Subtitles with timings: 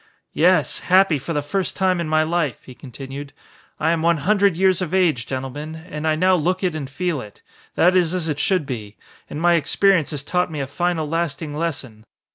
[0.33, 3.33] "Yes, happy for the first time in my life," he continued.
[3.79, 7.21] "I am one hundred years of age, gentlemen, and I now look it and feel
[7.21, 7.43] it.
[7.75, 8.97] That is as it should be.
[9.29, 12.03] And my experience has taught me a final lasting lesson.